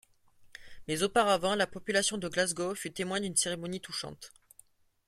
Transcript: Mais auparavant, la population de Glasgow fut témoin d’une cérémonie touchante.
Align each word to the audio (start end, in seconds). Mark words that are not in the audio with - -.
Mais 0.87 1.03
auparavant, 1.03 1.53
la 1.53 1.67
population 1.67 2.17
de 2.17 2.27
Glasgow 2.27 2.73
fut 2.73 2.91
témoin 2.91 3.19
d’une 3.19 3.35
cérémonie 3.35 3.81
touchante. 3.81 4.33